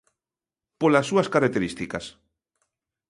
Polas 0.81 1.05
súas 1.09 1.27
características. 1.35 2.05